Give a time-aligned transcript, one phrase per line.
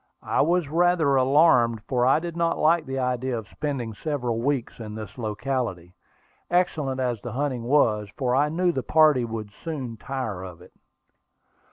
[0.23, 4.79] I was rather alarmed, for I did not like the idea of spending several weeks
[4.79, 5.93] in this locality,
[6.49, 10.59] excellent as the hunting was, for I knew that the party would soon tire of
[10.59, 10.73] it.